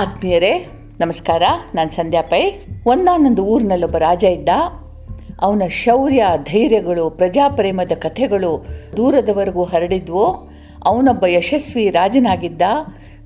ಆತ್ಮೀಯರೇ, 0.00 0.66
ನಮಸ್ಕಾರ. 1.00 1.42
ನಾನು 1.74 1.90
ಸಂಧ್ಯಾ 1.90 2.22
ಪೈ. 2.22 2.50
ಒಂದಾನೊಂದು 2.86 3.44
ಊರಿನಲ್ಲೊಬ್ಬ 3.44 3.96
ರಾಜ 3.96 4.24
ಇದ್ದ. 4.24 4.48
ಅವನ 5.40 5.62
ಶೌರ್ಯ, 5.68 6.24
ಧೈರ್ಯಗಳು, 6.36 7.10
ಪ್ರಜಾಪ್ರೇಮದ 7.10 7.92
ಕಥೆಗಳು 7.94 8.64
ದೂರದವರೆಗೂ 8.96 9.64
ಹರಡಿದ್ವು. 9.64 10.48
ಅವನೊಬ್ಬ 10.84 11.26
ಯಶಸ್ವಿ 11.26 11.90
ರಾಜನಾಗಿದ್ದ. 11.90 12.62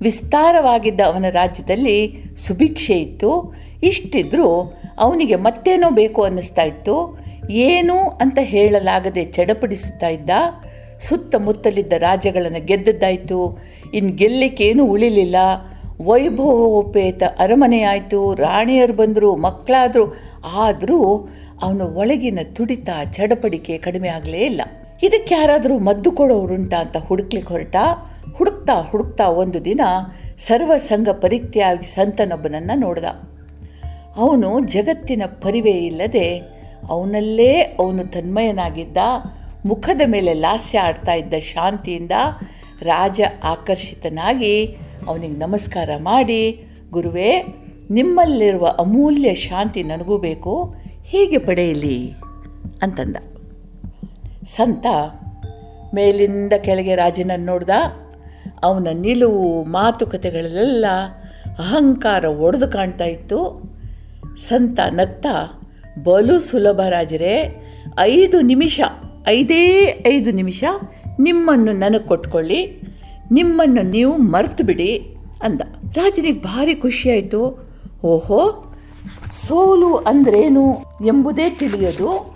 ವಿಸ್ತಾರವಾಗಿದ್ದ 0.01 1.01
ಅವನ 1.01 1.25
ರಾಜ್ಯದಲ್ಲಿ 1.29 2.23
ಸುಭಿಕ್ಷೆ 2.47 2.99
ಇತ್ತು. 2.99 3.55
ಇಷ್ಟಿದ್ರೂ 3.83 4.73
ಅವನಿಗೆ 4.97 5.35
ಮತ್ತೇನೋ 5.35 5.89
ಬೇಕು 5.89 6.23
ಅನ್ನಿಸ್ತಾ 6.23 6.63
ಇತ್ತು. 6.63 7.19
ಏನು 7.49 7.99
ಅಂತ 7.99 8.37
ಹೇಳಲಾಗದೆ 8.41 9.25
ಚಡಪಡಿಸುತ್ತಾ 9.25 10.07
ಇದ್ದ. 10.07 10.29
ಸುತ್ತಮುತ್ತಲಿದ್ದ 10.99 11.93
ರಾಜ್ಯಗಳನ್ನು 11.93 12.65
ಗೆದ್ದದ್ದಾಯಿತು. 12.65 13.63
ಇನ್ನು 13.93 14.11
ಗೆಲ್ಲಕ್ಕೇನು 14.15 14.85
ಉಳಿಲಿಲ್ಲ. 14.85 15.35
ವೈಭವೋಪೇತ 16.03 17.23
ಅರಮನೆಯಾಯಿತು, 17.39 18.33
ರಾಣಿಯರು 18.33 18.93
ಬಂದರು, 18.93 19.35
ಮಕ್ಕಳಾದರು, 19.35 20.15
ಆದರೂ 20.53 21.29
ಅವನ 21.61 21.81
ಒಳಗಿನ 21.81 22.39
ತುಡಿತ, 22.43 22.89
ಚಡಪಡಿಕೆ 23.11 23.77
ಕಡಿಮೆ 23.77 24.09
ಆಗಲೇ 24.09 24.37
ಇಲ್ಲ. 24.37 24.61
ಇದಕ್ಕೆ 25.03 25.35
ಯಾರಾದರೂ 25.35 25.77
ಮದ್ದು 25.77 26.11
ಕೊಡೋರುಂಟ 26.11 26.73
ಅಂತ 26.73 26.97
ಹುಡುಕ್ಲಿಕ್ಕೆ 26.97 27.53
ಹೊರಟ? 27.53 27.75
ಹುಡುಕ್ತಾ 28.35 28.81
ಹುಡುಕ್ತಾ 28.81 29.27
ಒಂದು 29.27 29.65
ದಿನ 29.65 29.81
ಸರ್ವಸಂಗ 30.37 31.09
ಪರಿತ್ಯಾಗಿ 31.09 31.85
ಸಂತನೊಬ್ಬನನ್ನು 31.85 32.79
ನೋಡ್ದ. 32.79 33.05
ಅವನು 34.15 34.59
ಜಗತ್ತಿನ 34.59 35.23
ಪರಿವೇ 35.25 35.71
ಇಲ್ಲದೆ 35.71 36.37
ಅವನಲ್ಲೇ 36.89 37.61
ಅವನು 37.61 38.11
ತನ್ಮಯನಾಗಿದ್ದ, 38.11 38.97
ಮುಖದ 39.65 40.01
ಮೇಲೆ 40.05 40.33
ಲಾಸ್ಯ 40.33 40.79
ಆಡ್ತಾ 40.79 41.13
ಇದ್ದ 41.13 41.33
ಶಾಂತಿಯಿಂದ 41.33 42.11
ರಾಜ 42.81 43.21
ಆಕರ್ಷಿತನಾಗಿ 43.43 44.77
ಅವನಿಗೆ 45.07 45.37
ನಮಸ್ಕಾರ 45.37 45.89
ಮಾಡಿ, 45.97 46.67
ಗುರುವೇ, 46.91 47.45
ನಿಮ್ಮಲ್ಲಿರುವ 47.91 48.65
ಅಮೂಲ್ಯ 48.65 49.33
ಶಾಂತಿ 49.33 49.83
ನನಗೂ 49.83 50.17
ಬೇಕು, 50.17 50.75
ಹೀಗೆ 51.03 51.37
ಪಡೆಯಲಿ? 51.37 52.13
ಅಂತಂದ. 52.81 53.15
ಸಂತ 54.47 54.85
ಮೇಲಿಂದ 55.95 56.53
ಕೆಳಗೆ 56.57 56.95
ರಾಜನನ್ನು 56.95 57.45
ನೋಡ್ದ. 57.45 57.69
ಅವನ 58.63 58.87
ನಿಲುವು, 58.93 59.63
ಮಾತುಕತೆಗಳಲ್ಲೆಲ್ಲ 59.63 60.85
ಅಹಂಕಾರ 61.45 62.25
ಒಡೆದು 62.25 62.67
ಕಾಣ್ತಾ 62.67 63.05
ಇತ್ತು. 63.05 63.61
ಸಂತ 64.37 64.79
ನತ್ತ 64.89 65.25
ಬಲು 66.03 66.39
ಸುಲಭ 66.39 66.81
ರಾಜರೇ, 66.89 67.63
ಐದು 67.99 68.41
ನಿಮಿಷ, 68.41 68.81
ಐದೇ 69.27 69.97
ಐದು 70.07 70.31
ನಿಮಿಷ 70.31 70.63
ನಿಮ್ಮನ್ನು 71.19 71.71
ನನಗೆ 71.71 72.07
ಕೊಟ್ಕೊಳ್ಳಿ. 72.07 72.81
ನಿಮ್ಮನ್ನು 73.35 73.81
ನೀವು 73.81 74.17
ಮರ್ತು 74.17 74.63
ಬಿಡಿ 74.63 75.17
ಅಂದ. 75.43 75.61
ರಾಜನಿಗೆ 75.97 76.41
ಭಾರಿ 76.41 76.75
ಖುಷಿಯಾಯಿತು. 76.75 77.41
ಓಹೋ, 78.03 78.41
ಸೋಲು 79.47 79.95
ಅಂದ್ರೇನು 79.95 80.77
ಎಂಬುದೇ 81.05 81.49
ತಿಳಿಯೋದು. 81.49 82.35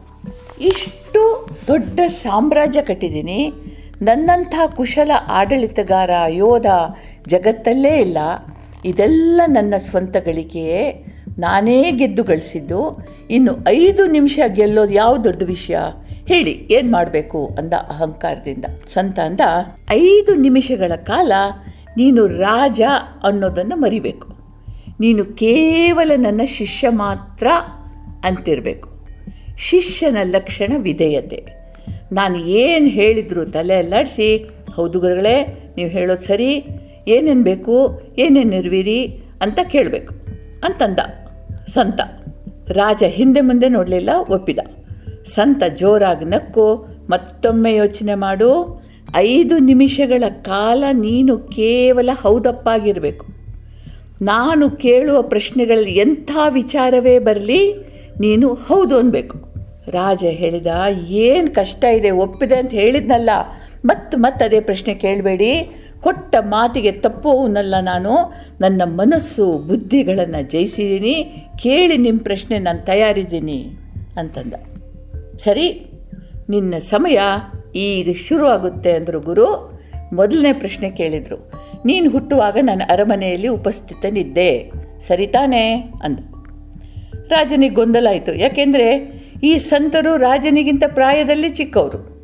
ಇಷ್ಟು 0.61 1.47
ದೊಡ್ಡ 1.67 1.99
ಸಾಮ್ರಾಜ್ಯ 2.07 2.81
ಕಟ್ಟಿದ್ದೀನಿ. 2.81 3.53
ನನ್ನಂಥ 4.01 4.55
ಕುಶಲ 4.75 5.11
ಆಡಳಿತಗಾರ 5.27 6.09
ಯೋಧ 6.27 6.65
ಜಗತ್ತಲ್ಲೇ 7.27 7.97
ಇಲ್ಲ. 7.97 8.17
ಇದೆಲ್ಲ 8.85 9.41
ನನ್ನ 9.47 9.73
ಸ್ವಂತ 9.77 10.17
ಗಳಿಕೆಯೇ 10.17 11.05
ನಾನೇ 11.39 11.91
ಗೆದ್ದು 11.91 12.23
ಗಳಿಸಿದ್ದು. 12.23 13.07
ಇನ್ನು 13.31 13.51
ಐದು 13.67 14.05
ನಿಮಿಷ 14.07 14.39
ಗೆಲ್ಲೋದು 14.47 14.93
ಯಾವ 14.93 15.17
ದೊಡ್ಡ 15.17 15.43
ವಿಷಯ? 15.43 15.77
ಹೇಳಿ, 16.31 16.67
ಏನು 16.71 16.91
ಮಾಡಬೇಕು 16.91 17.55
ಅಂದ 17.57 17.73
ಅಹಂಕಾರದಿಂದ. 17.73 18.65
ಸಂತ 18.93 19.19
ಅಂದ 19.19 19.39
ಐದು 19.91 20.35
ನಿಮಿಷಗಳ 20.35 20.95
ಕಾಲ 20.95 21.31
ನೀನು 21.97 22.27
ರಾಜ 22.27 22.81
ಅನ್ನೋದನ್ನು 23.23 23.75
ಮರಿಬೇಕು. 23.75 24.27
ನೀನು 24.99 25.25
ಕೇವಲ 25.25 26.11
ನನ್ನ 26.15 26.41
ಶಿಷ್ಯ 26.45 26.89
ಮಾತ್ರ 26.89 27.47
ಅಂತಿರಬೇಕು. 28.23 28.89
ಶಿಷ್ಯನ 29.57 30.17
ಲಕ್ಷಣ 30.23 30.73
ವಿಧೇಯತೆ. 30.77 31.47
ನಾನು 32.11 32.37
ಏನು 32.37 32.87
ಹೇಳಿದ್ರು 32.87 33.45
ತಲೆ 33.45 33.75
ಅಲ್ಲಾಡಿಸಿ, 33.75 34.49
ಹೌದು 34.73 34.99
ಗುರುಗಳೇ, 34.99 35.71
ನೀವು 35.77 35.89
ಹೇಳೋದು 35.89 36.21
ಸರಿ 36.21 36.65
ಏನೇನು 37.07 37.43
ಬೇಕು 37.43 38.01
ಏನೇನು 38.17 38.55
ಇರುವಿರಿ 38.55 39.23
ಅಂತ 39.41 39.59
ಕೇಳಬೇಕು. 39.63 40.13
ಅಂತಂದ. 40.63 40.99
ಸಂತ. 41.67 41.99
ರಾಜ 42.67 43.03
ಹಿಂದೆ 43.07 43.41
ಮುಂದೆ 43.41 43.69
ನೋಡಲಿಲ್ಲ, 43.69 44.09
ಒಪ್ಪಿದ. 44.29 44.59
ಸಂತ 45.35 45.63
ಜೋರಾಗಿ 45.63 46.25
ನಕ್ಕು, 46.25 46.67
ಮತ್ತೊಮ್ಮೆ 47.09 47.75
ಯೋಚನೆ 47.75 48.15
ಮಾಡು. 48.15 48.51
ಐದು 49.15 49.57
ನಿಮಿಷಗಳ 49.57 50.23
ಕಾಲ 50.29 50.83
ನೀನು 50.91 51.37
ಕೇವಲ 51.37 52.09
ಹೌದಪ್ಪಾಗಿರಬೇಕು. 52.21 53.25
ನಾನು 54.21 54.69
ಕೇಳುವ 54.69 55.21
ಪ್ರಶ್ನೆಗಳಲ್ಲಿ 55.21 55.91
ಎಂಥ 55.91 56.31
ವಿಚಾರವೇ 56.49 57.19
ಬರಲಿ, 57.19 57.61
ನೀನು 58.19 58.53
ಹೌದು 58.53 58.97
ಅನ್ಬೇಕು. 58.97 59.37
ರಾಜ 59.91 60.23
ಹೇಳಿದ, 60.23 60.67
ಏನು 61.09 61.53
ಕಷ್ಟ 61.53 61.83
ಇದೆ, 61.83 62.11
ಒಪ್ಪಿದೆ 62.11 62.55
ಅಂತ 62.55 62.71
ಹೇಳಿದ್ನಲ್ಲ 62.71 63.29
ಮತ್ತೆ 63.85 64.17
ಮತ್ತೆ 64.17 64.45
ಅದೇ 64.45 64.59
ಪ್ರಶ್ನೆ 64.59 64.93
ಕೇಳಬೇಡಿ. 64.93 65.51
ಕೊಟ್ಟ 66.01 66.35
ಮಾತಿಗೆ 66.39 66.91
ತಪ್ಪುವನ್ನಲ್ಲ 66.91 67.75
ನಾನು. 67.81 68.13
ನನ್ನ 68.61 68.81
ಮನಸ್ಸು 68.85 69.45
ಬುದ್ಧಿಗಳನ್ನು 69.67 70.41
ಜಯಿಸಿದ್ದೀನಿ 70.51 71.15
ಕೇಳಿ 71.63 71.97
ನಿಮ್ಮ 71.97 72.19
ಪ್ರಶ್ನೆ 72.23 72.59
ನಾನು 72.59 72.85
ತಯಾರಿದ್ದೀನಿ 72.85 73.59
ಅಂತಂದ. 74.17 74.53
ಸರಿ, 75.43 75.91
ನಿನ್ನ 76.49 76.77
ಸಮಯ 76.77 77.19
ಈಗ 77.75 78.15
ಶುರುವಾಗುತ್ತೆ 78.27 78.91
ಅಂದರು 78.91 79.19
ಗುರು. 79.19 79.79
ಮೊದಲನೇ 80.13 80.53
ಪ್ರಶ್ನೆ 80.53 80.89
ಕೇಳಿದರು. 80.89 81.51
ನೀನು 81.85 82.09
ಹುಟ್ಟುವಾಗ 82.09 82.57
ನಾನು 82.61 82.91
ಅರಮನೆಯಲ್ಲಿ 82.91 83.47
ಉಪಸ್ಥಿತನಿದ್ದೆ. 83.47 84.71
ಸರಿ 85.07 85.27
ತಾನೇ 85.27 85.91
ಅಂದ. 86.03 86.19
ರಾಜನಿಗೆ 87.29 87.75
ಗೊಂದಲ 87.75 88.07
ಆಯಿತು 88.09 88.33
ಯಾಕೆಂದರೆ 88.33 89.19
ಈ 89.43 89.57
ಸಂತರು 89.57 90.17
ರಾಜನಿಗಿಂತ 90.17 90.83
ಪ್ರಾಯದಲ್ಲಿ 90.87 91.49
ಚಿಕ್ಕವರು. 91.49 92.19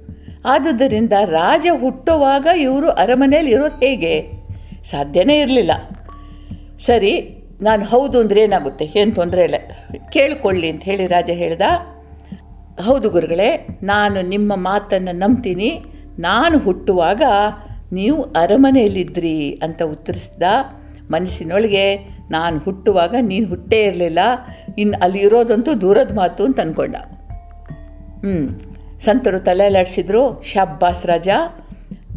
ಆದುದರಿಂದ 0.46 1.14
ರಾಜ 1.26 1.68
ಹುಟ್ಟುವಾಗ 1.80 2.48
ಇವರು 2.60 2.90
ಅರಮನೆಯಲ್ಲಿ 2.90 3.52
ಇರೋದು 3.52 3.86
ಹೇಗೆ? 3.86 4.32
ಸಾಧ್ಯನೇ 4.84 5.42
ಇರಲಿಲ್ಲ. 5.42 5.72
ಸರಿ, 6.80 7.44
ನಾನು 7.62 7.86
ಹೌದು 7.86 8.20
ಅಂದರೆ 8.20 8.42
ಏನಾಗುತ್ತೆ? 8.42 8.90
ಏನು 8.96 9.12
ತೊಂದರೆ 9.12 9.44
ಇಲ್ಲ. 9.44 9.56
ಕೇಳಿಕೊಳ್ಳಿ 10.12 10.70
ಅಂತ 10.70 10.84
ಹೇಳಿ 10.84 11.08
ರಾಜ 11.08 11.30
ಹೇಳ್ದ. 11.34 11.62
ಹೌದು 12.82 13.10
ಗುರುಗಳೇ, 13.10 13.68
ನಾನು 13.84 14.22
ನಿಮ್ಮ 14.22 14.56
ಮಾತನ್ನು 14.56 15.16
ನಂಬ್ತೀನಿ. 15.16 15.84
ನಾನು 16.20 16.58
ಹುಟ್ಟುವಾಗ 16.58 17.22
ನೀವು 17.94 18.22
ಅರಮನೆಯಲ್ಲಿದ್ದಿರಿ 18.22 19.52
ಅಂತ 19.52 19.82
ಉತ್ತರಿಸ್ದ 19.84 20.44
ಮನಸ್ಸಿನೊಳಗೆ, 21.12 21.96
ನಾನು 22.32 22.60
ಹುಟ್ಟುವಾಗ 22.60 23.16
ನೀನು 23.22 23.48
ಹುಟ್ಟೇ 23.48 23.84
ಇರಲಿಲ್ಲ 23.84 24.20
ಇನ್ನು 24.78 25.04
ಅಲ್ಲಿ 25.04 25.20
ಇರೋದಂತೂ 25.20 25.74
ದೂರದ 25.74 26.16
ಮಾತು 26.16 26.46
ಅಂತ 26.46 26.60
ಅಂದ್ಕೊಂಡ 26.60 26.96
ಹ್ಞೂ 26.96 28.60
ಸಂತರು 29.00 29.40
ತಲೆಲಾಡಿಸಿದ್ರು 29.40 30.44
ಶಾಬ್ಬಾಸ್ 30.44 31.06
ರಾಜ, 31.06 31.30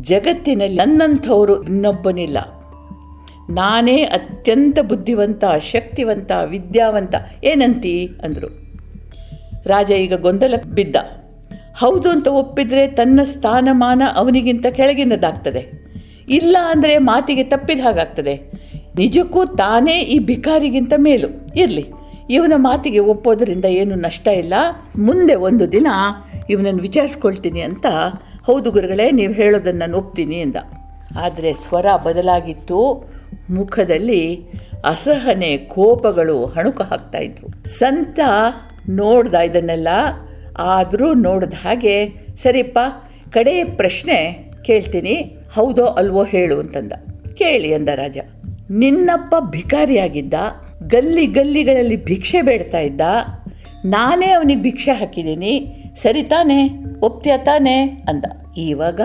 ಜಗತ್ತಿನಲ್ಲಿ 0.01 0.77
ನನ್ನಂಥವರು 0.77 1.63
ಇನ್ನೊಬ್ಬನಿಲ್ಲ. 1.63 2.39
ನಾನೇ 3.51 4.03
ಅತ್ಯಂತ 4.03 4.79
ಬುದ್ಧಿವಂತ, 4.79 5.45
ಶಕ್ತಿವಂತ, 5.59 6.33
ವಿದ್ಯಾವಂತ, 6.47 7.15
ಏನಂತಿ? 7.45 8.07
ಅಂದರು. 8.25 8.68
ರಾಜ 9.69 9.91
ಈಗ 10.05 10.15
ಗೊಂದಲಕ್ಕೆ 10.27 10.71
ಬಿದ್ದ. 10.79 10.97
ಹೌದು 11.81 12.09
ಅಂತ 12.11 12.29
ಒಪ್ಪಿದರೆ 12.43 12.85
ತನ್ನ 12.99 13.21
ಸ್ಥಾನಮಾನ 13.25 14.03
ಅವನಿಗಿಂತ 14.15 14.67
ಕೆಳಗಿನದಾಗ್ತದೆ 14.79 15.63
ಇಲ್ಲ 16.29 16.57
ಅಂದರೆ 16.71 16.95
ಮಾತಿಗೆ 16.99 17.45
ತಪ್ಪಿದ 17.45 17.81
ಹಾಗಾಗ್ತದೆ. 17.81 18.35
ನಿಜಕ್ಕೂ 18.97 19.41
ತಾನೇ 19.45 19.97
ಈ 20.15 20.17
ಭಿಕಾರಿಗಿಂತ 20.19 20.95
ಮೇಲು. 20.97 21.29
ಇರಲಿ, 21.57 21.85
ಇವನ 22.31 22.55
ಮಾತಿಗೆ 22.57 22.99
ಒಪ್ಪೋದ್ರಿಂದ 22.99 23.67
ಏನು 23.81 23.95
ನಷ್ಟ 23.97 24.29
ಇಲ್ಲ. 24.43 24.55
ಮುಂದೆ 24.99 25.35
ಒಂದು 25.49 25.73
ದಿನ 25.73 25.89
ಇವನನ್ನು 26.51 26.83
ವಿಚಾರಿಸ್ಕೊಳ್ತೀನಿ 26.83 27.61
ಅಂತ, 27.61 27.87
ಹೌದು 28.47 28.69
ಗುರುಗಳೇ, 28.71 29.07
ನೀವು 29.11 29.33
ಹೇಳೋದನ್ನು 29.33 29.81
ನಾನು 29.81 29.97
ಒಪ್ತೀನಿ 29.99 30.37
ಎಂದ. 30.41 30.57
ಆದರೆ 31.25 31.53
ಸ್ವರ 31.53 31.87
ಬದಲಾಗಿತ್ತು. 32.05 32.81
ಮುಖದಲ್ಲಿ 33.51 34.23
ಅಸಹನೆ, 34.85 35.57
ಕೋಪಗಳು 35.57 36.39
ಹಣುಕು 36.47 36.83
ಹಾಕ್ತಾ 36.83 37.19
ಇದ್ವು. 37.19 37.49
ಸಂತ 37.69 38.19
ನೋಡ್ದ 38.89 39.35
ಇದನ್ನೆಲ್ಲ, 39.35 39.89
ಆದರೂ 40.59 41.15
ನೋಡಿದ 41.15 41.55
ಹಾಗೆ, 41.65 42.09
ಸರಿಪ್ಪ, 42.37 42.79
ಕಡೆ 43.31 43.65
ಪ್ರಶ್ನೆ 43.65 44.51
ಕೇಳ್ತೀನಿ, 44.63 45.39
ಹೌದೋ 45.55 45.87
ಅಲ್ವೋ 45.87 46.25
ಹೇಳು 46.25 46.61
ಅಂತಂದ. 46.61 46.93
ಕೇಳಿ 47.35 47.75
ಅಂದ 47.75 47.89
ರಾಜ. 47.89 48.19
ನಿನ್ನಪ್ಪ 48.71 49.35
ಭಿಕಾರಿಯಾಗಿದ್ದ, 49.41 50.35
ಗಲ್ಲಿ 50.87 51.27
ಗಲ್ಲಿಗಳಲ್ಲಿ 51.27 52.05
ಭಿಕ್ಷೆ 52.05 52.43
ಬೇಡ್ತಾ 52.43 52.79
ಇದ್ದ, 52.79 53.01
ನಾನೇ 53.85 54.31
ಅವನಿಗೆ 54.31 54.63
ಭಿಕ್ಷೆ 54.63 54.93
ಹಾಕಿದ್ದೀನಿ, 54.93 55.75
ಸರಿ 55.97 56.23
ತಾನೇ, 56.23 56.71
ಒಪ್ತ್ಯಾ 57.03 57.37
ತಾನೇ 57.37 58.05
ಅಂದ. 58.09 58.25
ಇವಾಗ 58.57 59.01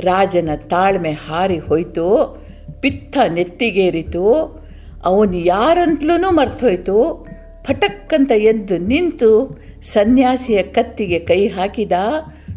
ರಾಜನ 0.00 0.48
ತಾಳ್ಮೆ 0.54 1.10
ಹಾರಿ 1.10 1.58
ಹೋಯ್ತು, 1.58 2.38
ಪಿತ್ತ 2.80 3.18
ನೆತ್ತಿಗೇರಿತು, 3.28 4.60
ಅವನು 5.04 5.36
ಯಾರಂತಲೂ 5.36 6.30
ಮರ್ತೋಯ್ತು 6.30 7.26
ಫಟಕ್ಕಂತ 7.64 8.32
ಎದ್ದು 8.32 8.78
ನಿಂತು 8.78 9.60
ಸನ್ಯಾಸಿಯ 9.82 10.62
ಕತ್ತಿಗೆ 10.62 11.18
ಕೈ 11.18 11.48
ಹಾಕಿದ, 11.48 11.92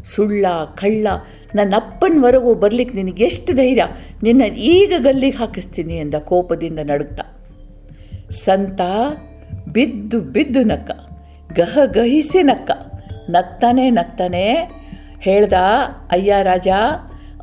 ಸುಳ್ಳ, 0.04 0.46
ಕಳ್ಳ 0.76 1.08
ನನ್ನ 1.56 1.74
ಅಪ್ಪನವರೆಗೂ 1.76 2.56
ಬರಲಿಕ್ಕೆ 2.56 2.96
ನಿನಗೆ 2.96 3.24
ಎಷ್ಟು 3.24 3.54
ಧೈರ್ಯ? 3.54 3.84
ನಿನ್ನ 4.24 4.44
ಈಗ 4.44 4.94
ಗಲ್ಲಿಗೆ 4.98 5.38
ಹಾಕಿಸ್ತೀನಿ 5.38 5.96
ಎಂದ 5.98 6.16
ಕೋಪದಿಂದ 6.16 6.80
ನಡುಗ್ತಾ 6.84 7.26
ಸಂತ 8.30 8.82
ಬಿದ್ದು 9.70 10.20
ಬಿದ್ದು 10.20 10.64
ನಕ್ಕ 10.64 10.92
ಗಹ 11.60 11.78
ಗಹಿಸಿ 11.86 12.44
ನಕ್ಕ, 12.44 12.72
ನಗ್ತಾನೆ 13.30 13.90
ನಗ್ತಾನೆ 13.90 14.46
ಹೇಳ್ದ, 15.20 15.54
ಅಯ್ಯ 16.12 16.34
ರಾಜ, 16.44 16.68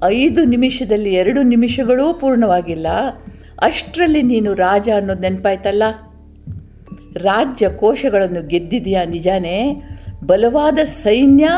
ಐದು 0.04 0.44
ನಿಮಿಷದಲ್ಲಿ 0.44 1.14
ಎರಡು 1.14 1.42
ನಿಮಿಷಗಳೂ 1.42 2.14
ಪೂರ್ಣವಾಗಿಲ್ಲ. 2.14 2.86
ಅಷ್ಟರಲ್ಲಿ 3.60 4.22
ನೀನು 4.22 4.54
ರಾಜ 4.54 4.88
ಅನ್ನೋದು 4.96 5.20
ನೆನಪಾಯ್ತಲ್ಲ? 5.20 5.82
ರಾಜ್ಯ 7.22 7.68
ಕೋಶಗಳನ್ನು 7.68 8.46
ಗೆದ್ದಿದೆಯಾ 8.46 9.04
ನಿಜಾನೇ? 9.04 9.82
ಬಲವಾದ 10.24 10.78
ಸೈನ್ಯ 10.78 11.48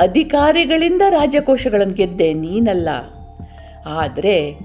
ಅಧಿಕಾರಿಗಳಿಂದ 0.00 1.02
ರಾಜ್ಯಕೋಶಗಳನ್ನು 1.08 1.94
ಗೆದ್ದೆ 1.94 2.32
ನೀನಲ್ಲ. 2.32 2.88
ಆದರೆ 3.86 4.58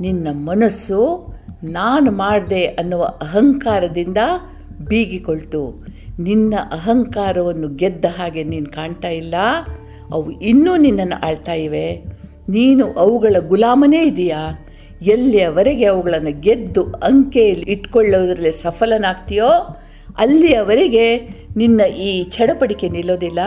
ನಿನ್ನ 0.00 0.28
ಮನಸ್ಸು 0.30 1.26
ನಾನು 1.64 2.10
ಮಾಡಿದೆ 2.10 2.66
ಅನ್ನುವ 2.66 3.02
ಅಹಂಕಾರದಿಂದ 3.02 4.18
ಬೀಗಿಕೊಳ್ತು. 4.80 5.86
ನಿನ್ನ 6.18 6.54
ಅಹಂಕಾರವನ್ನು 6.72 7.68
ಗೆದ್ದ 7.68 8.04
ಹಾಗೆ 8.04 8.44
ನೀನು 8.44 8.66
ಕಾಣ್ತಾ 8.66 9.08
ಇಲ್ಲ. 9.08 9.34
ಅವು 10.12 10.40
ಇನ್ನೂ 10.40 10.76
ನಿನ್ನನ್ನು 10.76 11.26
ಆಳ್ತಾ 11.26 11.52
ಇವೆ. 11.52 11.96
ನೀನು 12.48 12.92
ಅವುಗಳ 12.92 13.36
ಗುಲಾಮನೇ 13.38 14.04
ಇದೆಯಾ? 14.04 14.66
ಎಲ್ಲಿಯವರೆಗೆ 15.02 15.84
ಅವುಗಳನ್ನು 15.84 16.40
ಗೆದ್ದು 16.40 16.82
ಅಂಕೆಯಲ್ಲಿ 16.84 17.64
ಇಟ್ಕೊಳ್ಳೋದ್ರಲ್ಲಿ 17.68 18.52
ಸಫಲನಾಗ್ತೀಯೋ 18.52 19.79
ಅಲ್ಲಿಯವರೆಗೆ 20.20 21.16
ನಿನ್ನ 21.56 21.80
ಈ 21.80 22.24
ಚಡಪಡಿಕೆ 22.24 22.88
ನಿಲ್ಲೋದಿಲ್ಲ. 22.88 23.38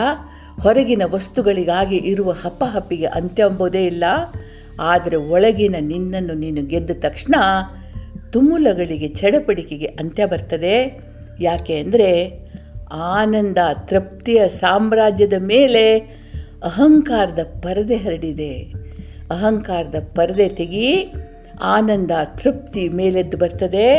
ಹೊರಗಿನ 0.62 1.02
ವಸ್ತುಗಳಿಗಾಗಿ 1.10 1.96
ಇರುವ 1.96 2.30
ಹಪ್ಪಹಪ್ಪಿಗೆ 2.30 3.06
ಅಂತ್ಯ 3.06 3.42
ಎಂಬುದೇ 3.42 3.86
ಇಲ್ಲ. 3.86 4.04
ಆದರೆ 4.80 5.16
ಒಳಗಿನ 5.16 5.76
ನಿನ್ನನ್ನು 5.80 6.34
ನೀನು 6.34 6.62
ಗೆದ್ದ 6.66 6.90
ತಕ್ಷಣ 6.94 7.34
ತುಮುಲಗಳಿಗೆ 8.32 9.08
ಚಡಪಡಿಕೆಗೆ 9.08 9.86
ಅಂತ್ಯ 9.86 10.26
ಬರ್ತದೆ. 10.26 11.00
ಯಾಕೆ 11.40 11.78
ಅಂದರೆ 11.78 12.10
ಆನಂದ 12.92 13.58
ತೃಪ್ತಿಯ 13.74 14.48
ಸಾಮ್ರಾಜ್ಯದ 14.48 15.32
ಮೇಲೆ 15.38 15.98
ಅಹಂಕಾರದ 16.62 17.38
ಪರದೆ 17.62 17.96
ಹರಡಿದೆ. 17.96 18.52
ಅಹಂಕಾರದ 19.30 19.94
ಪರದೆ 20.14 20.48
ತೆಗಿ 20.48 21.12
ಆನಂದ 21.62 22.10
ತೃಪ್ತಿ 22.24 22.88
ಮೇಲೆದ್ದು 22.88 23.36
ಬರ್ತದೆ. 23.36 23.94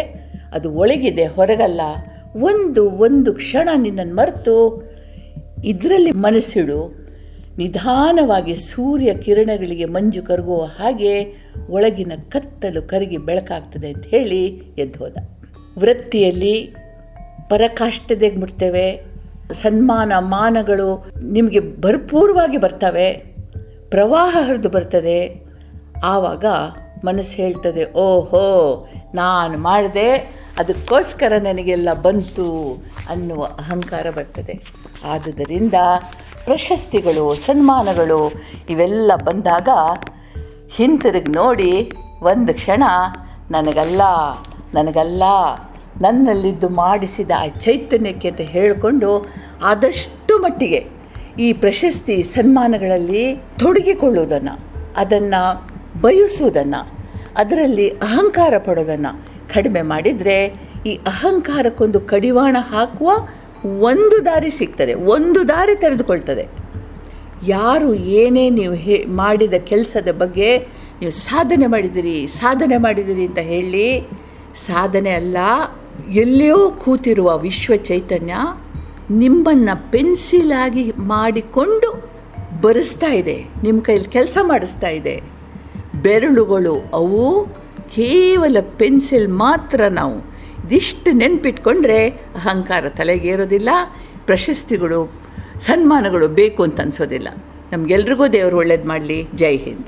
ಅದು 0.54 0.72
ಒಳಗಿದೆ, 0.72 1.25
ಹೊರಗಲ್ಲ. 1.25 1.81
ಒಂದು 2.35 2.91
ಒಂದು 2.91 3.33
ಕ್ಷಣ 3.33 3.69
ನಿನ್ನನ್ನು 3.77 4.15
ಮರೆತು 4.15 4.83
ಇದರಲ್ಲಿ 5.63 6.11
ಮನಸ್ಸಿಡು. 6.11 7.05
ನಿಧಾನವಾಗಿ 7.57 8.55
ಸೂರ್ಯ 8.55 9.13
ಕಿರಣಗಳಿಗೆ 9.13 9.85
ಮಂಜು 9.85 10.23
ಕರಗುವ 10.23 10.63
ಹಾಗೆ 10.63 11.45
ಒಳಗಿನ 11.69 12.11
ಕತ್ತಲು 12.29 12.81
ಕರಗಿ 12.81 13.17
ಬೆಳಕಾಗ್ತದೆ 13.17 13.87
ಅಂತ 13.87 14.05
ಹೇಳಿ 14.05 14.61
ಎದ್ದು 14.77 14.99
ಹೋದ. 14.99 15.17
ವೃತ್ತಿಯಲ್ಲಿ 15.79 16.75
ಪರಕಾಷ್ಠತೆಗೆ 17.49 18.38
ಮುಟ್ತೇವೆ. 18.38 19.01
ಸನ್ಮಾನ 19.51 20.13
ಮಾನಗಳು 20.19 21.05
ನಿಮಗೆ 21.23 21.59
ಭರ್ಪೂರವಾಗಿ 21.59 22.57
ಬರ್ತವೆ. 22.57 23.13
ಪ್ರವಾಹ 23.89 24.38
ಹರಿದು 24.41 24.69
ಬರ್ತದೆ. 24.69 25.45
ಆವಾಗ 26.03 26.45
ಮನಸ್ಸು 27.05 27.38
ಹೇಳ್ತದೆ, 27.38 27.93
ಓಹೋ, 27.93 28.88
ನಾನು 29.15 29.57
ಮಾಡಿದೆ 29.57 30.35
ಅದಕ್ಕೋಸ್ಕರ 30.57 31.33
ನನಗೆಲ್ಲ 31.37 31.93
ಬಂತು 31.93 32.83
ಅನ್ನುವ 33.09 33.43
ಅಹಂಕಾರ 33.43 34.09
ಬರ್ತದೆ. 34.09 34.63
ಆದುದರಿಂದ 35.03 35.73
ಪ್ರಶಸ್ತಿಗಳು, 36.45 37.33
ಸನ್ಮಾನಗಳು 37.33 38.31
ಇವೆಲ್ಲ 38.69 39.11
ಬಂದಾಗ 39.15 39.69
ಹಿಂತಿರುಗಿ 40.75 41.31
ನೋಡಿ 41.31 41.91
ಒಂದು 42.21 42.53
ಕ್ಷಣ 42.53 42.83
ನನಗಲ್ಲ 43.51 44.01
ನನಗಲ್ಲ, 44.73 45.23
ನನ್ನಲ್ಲಿದ್ದು 46.01 46.69
ಮಾಡಿಸಿದ 46.69 47.31
ಆ 47.37 47.47
ಚೈತನ್ಯಕ್ಕೆ 47.47 48.29
ಅಂತ 48.29 48.41
ಹೇಳಿಕೊಂಡು 48.41 49.27
ಆದಷ್ಟು 49.63 50.37
ಮಟ್ಟಿಗೆ 50.37 50.85
ಈ 51.39 51.53
ಪ್ರಶಸ್ತಿ, 51.53 52.23
ಸನ್ಮಾನಗಳಲ್ಲಿ 52.23 53.35
ತೊಡಗಿಕೊಳ್ಳುವುದನ್ನು, 53.35 54.59
ಅದನ್ನು 54.95 55.41
ಬಯಸುವುದನ್ನು, 56.01 56.81
ಅದರಲ್ಲಿ 57.37 57.89
ಅಹಂಕಾರ 57.89 58.53
ಪಡೋದನ್ನು 58.57 59.34
ಕಡಿಮೆ 59.55 59.81
ಮಾಡಿದರೆ 59.93 60.37
ಈ 60.89 60.93
ಅಹಂಕಾರಕ್ಕೊಂದು 61.11 61.99
ಕಡಿವಾಣ 62.13 62.55
ಹಾಕುವ 62.71 63.11
ಒಂದು 63.89 64.17
ದಾರಿ 64.25 64.51
ಸಿಗ್ತದೆ, 64.57 64.93
ಒಂದು 65.13 65.39
ದಾರಿ 65.49 65.75
ತೆರೆದುಕೊಳ್ತದೆ. 65.83 66.45
ಯಾರು 67.47 67.89
ಏನೇ 68.19 68.43
ನೀವು 68.59 68.75
ಹೇ, 68.83 68.97
ಮಾಡಿದ 69.21 69.55
ಕೆಲಸದ 69.71 70.09
ಬಗ್ಗೆ 70.21 70.49
ನೀವು 70.99 71.13
ಸಾಧನೆ 71.27 71.67
ಮಾಡಿದಿರಿ 71.73 72.17
ಸಾಧನೆ 72.41 72.77
ಮಾಡಿದಿರಿ 72.85 73.23
ಅಂತ 73.29 73.41
ಹೇಳಿ, 73.51 73.87
ಸಾಧನೆ 74.67 75.11
ಅಲ್ಲ, 75.21 75.37
ಎಲ್ಲಿಯೋ 76.23 76.59
ಕೂತಿರುವ 76.83 77.29
ವಿಶ್ವ 77.47 77.73
ಚೈತನ್ಯ 77.89 78.35
ನಿಮ್ಮನ್ನು 79.23 79.75
ಪೆನ್ಸಿಲಾಗಿ 79.91 80.83
ಮಾಡಿಕೊಂಡು 81.13 81.89
ಬರೆಸ್ತಾ 82.61 83.11
ಇದೆ, 83.21 83.37
ನಿಮ್ಮ 83.63 83.77
ಕೈಯಲ್ಲಿ 83.81 84.11
ಕೆಲಸ 84.17 84.37
ಮಾಡಿಸ್ತಾ 84.51 84.89
ಇದೆ. 84.99 85.15
ಬೆರಳುಗಳು 86.05 86.75
ಅವು 86.93 87.21
ಕೇವಲ 87.89 88.57
ಪೆನ್ಸಿಲ್ 88.77 89.27
ಮಾತ್ರ 89.27 89.81
ನಾವು 89.89 90.35
ಇದಿಷ್ಟು 90.65 91.11
ನೆನ್ಪಿಟ್ಕೊಂಡ್ರೆ 91.11 92.07
ಅಹಂಕಾರ 92.07 92.89
ತಲೆಗೇರೋದಿಲ್ಲ, 92.89 93.69
ಪ್ರಶಸ್ತಿಗಳು, 94.25 95.11
ಸನ್ಮಾನಗಳು 95.59 96.27
ಬೇಕು 96.27 96.63
ಅಂತ 96.63 96.81
ಅನ್ಸೋದಿಲ್ಲ. 96.81 97.27
ನಮಗೆಲ್ರಿಗೂ 97.71 98.27
ದೇವರು 98.27 98.57
ಒಳ್ಳೇದು 98.57 98.87
ಮಾಡಲಿ. 98.87 99.27
ಜೈ 99.35 99.57
ಹಿಂದ್. 99.57 99.85